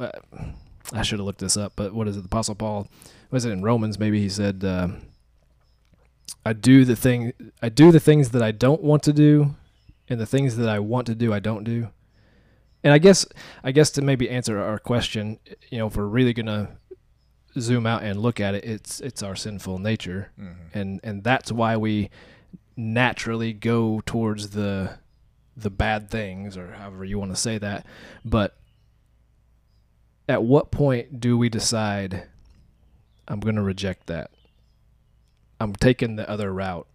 uh, 0.00 0.10
I 0.92 1.02
should 1.02 1.18
have 1.18 1.26
looked 1.26 1.40
this 1.40 1.56
up, 1.56 1.74
but 1.76 1.92
what 1.92 2.08
is 2.08 2.16
it? 2.16 2.20
The 2.20 2.26
Apostle 2.26 2.54
Paul 2.54 2.88
was 3.30 3.44
it 3.44 3.50
in 3.50 3.62
Romans? 3.62 3.98
Maybe 3.98 4.20
he 4.20 4.30
said, 4.30 4.64
uh, 4.64 4.88
"I 6.46 6.54
do 6.54 6.86
the 6.86 6.96
thing, 6.96 7.34
I 7.60 7.68
do 7.68 7.92
the 7.92 8.00
things 8.00 8.30
that 8.30 8.42
I 8.42 8.52
don't 8.52 8.82
want 8.82 9.02
to 9.02 9.12
do, 9.12 9.54
and 10.08 10.18
the 10.18 10.26
things 10.26 10.56
that 10.56 10.68
I 10.68 10.78
want 10.78 11.06
to 11.08 11.14
do, 11.14 11.30
I 11.30 11.40
don't 11.40 11.64
do." 11.64 11.88
And 12.82 12.94
I 12.94 12.98
guess, 12.98 13.26
I 13.62 13.72
guess 13.72 13.90
to 13.92 14.02
maybe 14.02 14.30
answer 14.30 14.58
our 14.58 14.78
question, 14.78 15.40
you 15.68 15.78
know, 15.78 15.88
if 15.88 15.96
we're 15.96 16.06
really 16.06 16.32
gonna 16.32 16.78
zoom 17.58 17.86
out 17.86 18.02
and 18.02 18.20
look 18.20 18.40
at 18.40 18.54
it, 18.54 18.64
it's 18.64 19.00
it's 19.00 19.22
our 19.22 19.36
sinful 19.36 19.78
nature, 19.78 20.30
mm-hmm. 20.40 20.78
and 20.78 21.00
and 21.02 21.24
that's 21.24 21.50
why 21.50 21.76
we 21.76 22.10
naturally 22.76 23.52
go 23.52 24.02
towards 24.04 24.50
the 24.50 24.98
the 25.56 25.70
bad 25.70 26.10
things, 26.10 26.56
or 26.56 26.72
however 26.72 27.04
you 27.04 27.18
want 27.18 27.32
to 27.32 27.36
say 27.36 27.58
that. 27.58 27.86
But 28.24 28.56
at 30.28 30.42
what 30.42 30.70
point 30.70 31.20
do 31.20 31.38
we 31.38 31.48
decide 31.48 32.24
I'm 33.28 33.40
going 33.40 33.56
to 33.56 33.62
reject 33.62 34.06
that? 34.06 34.30
I'm 35.58 35.74
taking 35.74 36.16
the 36.16 36.28
other 36.28 36.52
route, 36.52 36.86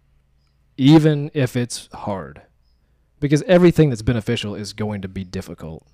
even 0.76 1.30
if 1.34 1.56
it's 1.56 1.88
hard, 1.92 2.42
because 3.18 3.42
everything 3.42 3.90
that's 3.90 4.02
beneficial 4.02 4.54
is 4.54 4.72
going 4.72 5.02
to 5.02 5.08
be 5.08 5.24
difficult 5.24 5.84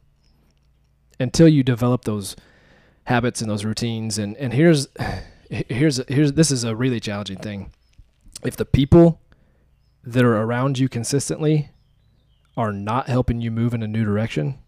until 1.19 1.49
you 1.49 1.63
develop 1.63 2.05
those 2.05 2.37
habits 3.09 3.41
and 3.41 3.51
those 3.51 3.65
routines. 3.65 4.19
And 4.19 4.37
and 4.37 4.53
here's 4.53 4.89
here's 5.51 6.01
here's 6.09 6.33
this 6.33 6.51
is 6.51 6.65
a 6.65 6.75
really 6.75 7.01
challenging 7.01 7.39
thing. 7.39 7.73
If 8.45 8.57
the 8.57 8.65
people 8.65 9.21
that 10.05 10.25
are 10.25 10.37
around 10.37 10.79
you 10.79 10.89
consistently 10.89 11.71
are 12.57 12.73
not 12.73 13.09
helping 13.09 13.41
you 13.41 13.51
move 13.51 13.75
in 13.75 13.83
a 13.83 13.89
new 13.89 14.05
direction 14.05 14.59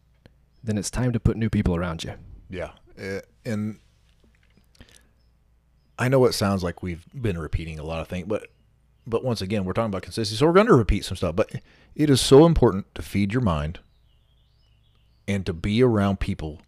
then 0.62 0.78
it's 0.78 0.90
time 0.90 1.12
to 1.12 1.20
put 1.20 1.36
new 1.36 1.48
people 1.48 1.74
around 1.74 2.04
you. 2.04 2.14
Yeah, 2.48 2.70
uh, 3.00 3.20
and 3.44 3.78
I 5.98 6.08
know 6.08 6.24
it 6.26 6.32
sounds 6.32 6.62
like 6.62 6.82
we've 6.82 7.04
been 7.14 7.38
repeating 7.38 7.78
a 7.78 7.82
lot 7.82 8.00
of 8.00 8.08
things, 8.08 8.26
but 8.26 8.48
but 9.06 9.24
once 9.24 9.40
again, 9.40 9.64
we're 9.64 9.72
talking 9.72 9.90
about 9.90 10.02
consistency, 10.02 10.38
so 10.38 10.46
we're 10.46 10.52
going 10.52 10.66
to 10.66 10.74
repeat 10.74 11.04
some 11.04 11.16
stuff. 11.16 11.34
But 11.36 11.50
it 11.94 12.10
is 12.10 12.20
so 12.20 12.44
important 12.46 12.94
to 12.94 13.02
feed 13.02 13.32
your 13.32 13.42
mind 13.42 13.80
and 15.26 15.46
to 15.46 15.52
be 15.52 15.82
around 15.82 16.20
people 16.20 16.60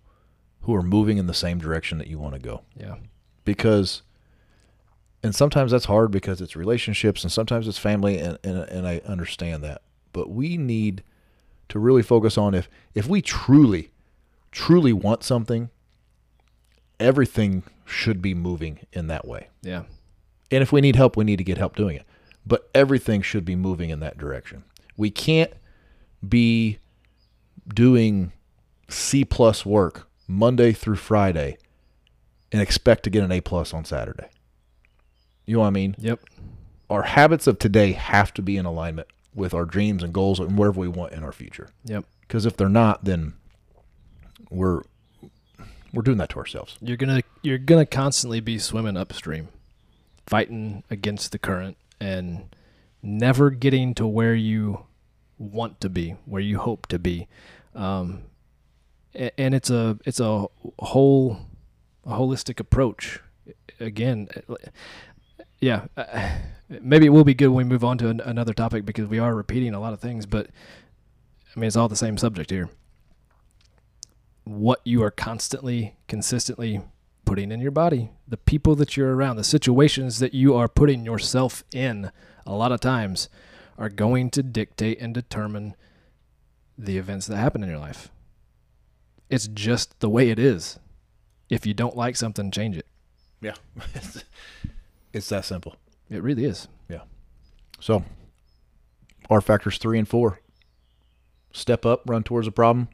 who 0.63 0.75
are 0.75 0.83
moving 0.83 1.19
in 1.19 1.27
the 1.27 1.35
same 1.35 1.59
direction 1.59 1.99
that 1.99 2.07
you 2.07 2.19
want 2.19 2.35
to 2.35 2.41
go. 2.41 2.63
Yeah. 2.77 2.97
Because, 3.45 4.03
and 5.23 5.35
sometimes 5.35 5.73
that's 5.73 5.87
hard 5.87 6.11
because 6.11 6.41
it's 6.41 6.57
relationships 6.57 7.25
and 7.25 7.33
sometimes 7.33 7.67
it's 7.67 7.79
family, 7.79 8.19
and, 8.19 8.39
and, 8.45 8.59
and 8.59 8.87
I 8.87 9.01
understand 9.05 9.65
that. 9.65 9.83
But 10.13 10.31
we 10.31 10.57
need 10.57 11.03
to 11.69 11.79
really 11.79 12.03
focus 12.03 12.39
on 12.39 12.55
if, 12.55 12.69
if 12.95 13.09
we 13.09 13.23
truly, 13.23 13.91
truly 14.53 14.93
want 14.93 15.25
something, 15.25 15.71
everything 17.01 17.65
should 17.85 18.23
be 18.23 18.35
moving 18.35 18.81
in 18.93 19.09
that 19.09 19.27
way. 19.27 19.49
Yeah. 19.63 19.85
And 20.51 20.63
if 20.63 20.71
we 20.71 20.81
need 20.81 20.97
help, 20.97 21.17
we 21.17 21.25
need 21.25 21.39
to 21.39 21.45
get 21.45 21.59
help 21.59 21.75
doing 21.75 21.97
it. 21.97 22.05
But 22.47 22.69
everything 22.75 23.23
should 23.23 23.45
be 23.45 23.57
moving 23.57 23.91
in 23.91 24.01
that 24.01 24.19
direction. 24.19 24.65
We 24.97 25.11
can't 25.11 25.53
be 26.27 26.79
doing 27.75 28.33
C 28.89 29.25
plus 29.25 29.65
work 29.65 30.09
Monday 30.33 30.73
through 30.73 30.97
Friday 30.97 31.59
and 32.51 32.61
expect 32.61 33.05
to 33.05 33.11
get 33.11 33.25
an 33.25 33.33
A 33.33 33.41
plus 33.41 33.73
on 33.73 33.85
Saturday. 33.85 34.29
You 35.47 35.55
know 35.55 35.61
what 35.61 35.69
I 35.69 35.71
mean? 35.71 35.97
Yep. 35.99 36.21
Our 36.91 37.03
habits 37.03 37.47
of 37.47 37.59
today 37.59 37.93
have 37.93 38.33
to 38.35 38.43
be 38.43 38.57
in 38.57 38.67
alignment 38.67 39.09
with 39.35 39.55
our 39.55 39.65
dreams 39.65 40.03
and 40.03 40.13
goals 40.13 40.39
and 40.39 40.59
wherever 40.59 40.79
we 40.79 40.89
want 40.89 41.13
in 41.13 41.25
our 41.25 41.33
future. 41.33 41.71
Yep. 41.85 42.05
Because 42.21 42.47
if 42.47 42.57
they're 42.57 42.69
not, 42.69 43.05
then 43.05 43.35
we're 44.51 44.83
we're 45.93 46.03
doing 46.03 46.19
that 46.19 46.31
to 46.31 46.39
ourselves. 46.39 46.77
You're 46.81 46.97
gonna 46.97 47.23
you're 47.43 47.59
gonna 47.59 47.87
constantly 47.87 48.41
be 48.41 48.59
swimming 48.59 48.97
upstream, 48.97 49.49
fighting 50.27 50.85
against 50.91 51.33
the 51.33 51.39
current, 51.39 51.77
and 52.01 52.55
never 53.03 53.51
getting 53.51 53.95
to 53.95 54.07
where 54.07 54.35
you 54.35 54.85
want 55.39 55.81
to 55.81 55.91
be, 55.91 56.17
where 56.25 56.41
you 56.41 56.59
hope 56.59 56.87
to 56.89 56.99
be. 56.99 57.29
Um, 57.75 58.25
and 59.15 59.55
it's 59.55 59.71
a 59.71 59.99
it's 60.05 60.21
a 60.21 60.47
whole 60.79 61.39
a 62.05 62.11
holistic 62.11 62.61
approach. 62.61 63.21
Again, 63.81 64.29
yeah, 65.61 65.87
maybe 66.69 67.07
it 67.07 67.11
will 67.11 67.25
be 67.25 67.35
good 67.35 67.49
when 67.49 67.67
we 67.67 67.73
move 67.73 67.85
on 67.85 67.99
to 67.99 68.09
an, 68.09 68.21
another 68.21 68.53
topic 68.53 68.85
because 68.85 69.09
we 69.09 69.19
are 69.19 69.35
repeating 69.35 69.75
a 69.75 69.81
lot 69.81 69.93
of 69.93 70.01
things, 70.01 70.27
but 70.27 70.49
I 71.55 71.61
mean 71.61 71.67
it's 71.67 71.77
all 71.77 71.89
the 71.89 71.97
same 71.97 72.19
subject 72.19 72.51
here. 72.51 72.69
What 74.45 74.81
you 74.85 75.03
are 75.05 75.11
constantly, 75.11 75.95
consistently 76.09 76.81
putting 77.25 77.53
in 77.53 77.61
your 77.61 77.71
body, 77.71 78.11
the 78.27 78.37
people 78.37 78.75
that 78.77 78.97
you're 78.97 79.15
around, 79.15 79.37
the 79.37 79.45
situations 79.45 80.19
that 80.19 80.35
you 80.35 80.55
are 80.55 80.69
putting 80.69 81.05
yourself 81.05 81.63
in, 81.73 82.11
a 82.45 82.53
lot 82.53 82.73
of 82.73 82.81
times 82.81 83.29
are 83.79 83.89
going 83.89 84.31
to 84.31 84.43
dictate 84.43 85.01
and 85.01 85.15
determine 85.15 85.75
the 86.77 86.99
events 86.99 87.27
that 87.27 87.37
happen 87.37 87.63
in 87.63 87.69
your 87.69 87.79
life. 87.79 88.12
It's 89.33 89.49
just 89.49 89.99
the 90.01 90.11
way 90.11 90.29
it 90.29 90.39
is. 90.39 90.79
If 91.49 91.65
you 91.65 91.73
don't 91.73 91.97
like 91.97 92.17
something, 92.17 92.51
change 92.51 92.77
it. 92.77 92.87
Yeah. 93.41 93.55
it's 95.15 95.31
that 95.31 95.47
simple. 95.47 95.77
It 96.11 96.23
really 96.23 96.45
is. 96.45 96.69
Yeah. 96.87 97.05
So, 97.81 98.05
R 99.31 99.41
factors 99.41 99.79
three 99.79 99.99
and 99.99 100.07
four 100.07 100.41
step 101.51 101.87
up, 101.87 102.03
run 102.07 102.23
towards 102.23 102.47
a 102.47 102.53
problem, 102.53 102.89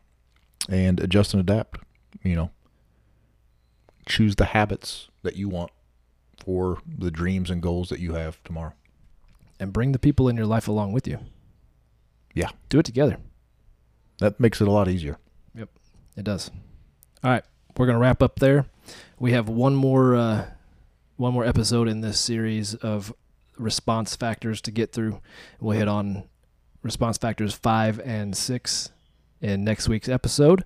and 0.69 1.01
adjust 1.01 1.35
and 1.35 1.41
adapt. 1.41 1.81
You 2.23 2.37
know, 2.37 2.51
choose 4.07 4.37
the 4.37 4.45
habits 4.45 5.09
that 5.25 5.35
you 5.35 5.49
want 5.49 5.73
for 6.45 6.79
the 6.87 7.11
dreams 7.11 7.51
and 7.51 7.61
goals 7.61 7.89
that 7.89 7.99
you 7.99 8.15
have 8.15 8.41
tomorrow. 8.45 8.75
And 9.59 9.73
bring 9.73 9.91
the 9.91 9.99
people 9.99 10.29
in 10.29 10.37
your 10.37 10.47
life 10.47 10.69
along 10.69 10.93
with 10.93 11.09
you. 11.09 11.19
Yeah. 12.33 12.51
Do 12.69 12.79
it 12.79 12.87
together. 12.87 13.17
That 14.19 14.39
makes 14.39 14.61
it 14.61 14.69
a 14.69 14.71
lot 14.71 14.87
easier. 14.87 15.19
It 16.19 16.25
does. 16.25 16.51
All 17.23 17.31
right, 17.31 17.45
we're 17.77 17.87
gonna 17.87 18.01
wrap 18.01 18.25
up 18.25 18.41
there. 18.41 18.67
We 19.21 19.33
have 19.33 19.49
one 19.49 19.77
more 19.77 20.17
uh, 20.17 20.47
one 21.17 21.33
more 21.33 21.45
episode 21.45 21.87
in 21.87 22.01
this 22.01 22.19
series 22.19 22.75
of 22.75 23.15
response 23.57 24.17
factors 24.17 24.61
to 24.63 24.73
get 24.73 24.91
through. 24.91 25.21
We'll 25.61 25.79
hit 25.79 25.87
on 25.87 26.25
response 26.83 27.19
factors 27.19 27.55
five 27.55 28.01
and 28.01 28.37
six 28.37 28.91
in 29.41 29.63
next 29.63 29.89
week's 29.89 30.09
episode. 30.09 30.65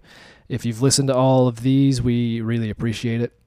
If 0.49 0.65
you've 0.65 0.81
listened 0.81 1.09
to 1.09 1.15
all 1.15 1.49
of 1.49 1.61
these, 1.61 2.01
we 2.01 2.41
really 2.41 2.71
appreciate 2.71 3.21
it. 3.21 3.39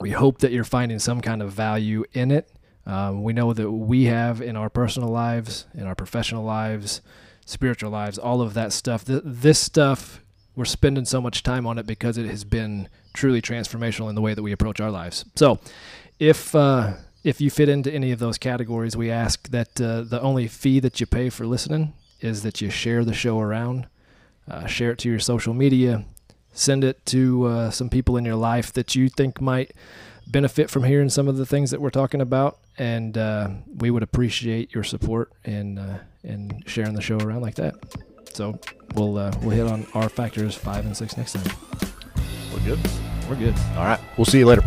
We 0.00 0.10
hope 0.10 0.38
that 0.38 0.50
you're 0.50 0.64
finding 0.64 0.98
some 0.98 1.20
kind 1.20 1.40
of 1.40 1.52
value 1.52 2.04
in 2.14 2.32
it. 2.32 2.50
Um, 2.84 3.22
we 3.22 3.32
know 3.32 3.52
that 3.52 3.70
we 3.70 4.04
have 4.06 4.42
in 4.42 4.56
our 4.56 4.70
personal 4.70 5.10
lives, 5.10 5.66
in 5.72 5.86
our 5.86 5.94
professional 5.94 6.42
lives, 6.42 7.00
spiritual 7.46 7.90
lives, 7.92 8.18
all 8.18 8.40
of 8.40 8.54
that 8.54 8.72
stuff. 8.72 9.04
Th- 9.04 9.22
this 9.24 9.60
stuff 9.60 10.20
we're 10.58 10.64
spending 10.64 11.04
so 11.04 11.20
much 11.20 11.44
time 11.44 11.68
on 11.68 11.78
it 11.78 11.86
because 11.86 12.18
it 12.18 12.26
has 12.26 12.42
been 12.42 12.88
truly 13.14 13.40
transformational 13.40 14.08
in 14.08 14.16
the 14.16 14.20
way 14.20 14.34
that 14.34 14.42
we 14.42 14.50
approach 14.50 14.80
our 14.80 14.90
lives. 14.90 15.24
So, 15.36 15.60
if 16.18 16.52
uh, 16.52 16.94
if 17.22 17.40
you 17.40 17.48
fit 17.48 17.68
into 17.68 17.92
any 17.92 18.10
of 18.10 18.18
those 18.18 18.38
categories, 18.38 18.96
we 18.96 19.08
ask 19.08 19.48
that 19.50 19.80
uh, 19.80 20.02
the 20.02 20.20
only 20.20 20.48
fee 20.48 20.80
that 20.80 20.98
you 20.98 21.06
pay 21.06 21.30
for 21.30 21.46
listening 21.46 21.92
is 22.20 22.42
that 22.42 22.60
you 22.60 22.70
share 22.70 23.04
the 23.04 23.14
show 23.14 23.38
around, 23.38 23.86
uh, 24.50 24.66
share 24.66 24.90
it 24.90 24.98
to 24.98 25.08
your 25.08 25.20
social 25.20 25.54
media, 25.54 26.04
send 26.52 26.82
it 26.82 27.06
to 27.06 27.46
uh, 27.46 27.70
some 27.70 27.88
people 27.88 28.16
in 28.16 28.24
your 28.24 28.34
life 28.34 28.72
that 28.72 28.96
you 28.96 29.08
think 29.08 29.40
might 29.40 29.72
benefit 30.26 30.70
from 30.70 30.82
hearing 30.82 31.08
some 31.08 31.28
of 31.28 31.36
the 31.36 31.46
things 31.46 31.70
that 31.70 31.80
we're 31.80 31.90
talking 31.90 32.20
about, 32.20 32.58
and 32.78 33.16
uh, 33.16 33.48
we 33.76 33.92
would 33.92 34.02
appreciate 34.02 34.74
your 34.74 34.82
support 34.82 35.30
in 35.44 35.78
uh, 35.78 36.00
in 36.24 36.64
sharing 36.66 36.94
the 36.94 37.00
show 37.00 37.18
around 37.18 37.42
like 37.42 37.54
that. 37.54 37.76
So 38.38 38.56
we'll 38.94 39.18
uh, 39.18 39.32
we'll 39.42 39.50
hit 39.50 39.66
on 39.66 39.84
R 39.94 40.08
factors 40.08 40.54
five 40.54 40.86
and 40.86 40.96
six 40.96 41.16
next 41.16 41.32
time. 41.32 41.56
We're 42.54 42.60
good. 42.60 42.78
We're 43.28 43.34
good. 43.34 43.54
All 43.76 43.84
right. 43.84 43.98
We'll 44.16 44.26
see 44.26 44.38
you 44.38 44.46
later. 44.46 44.62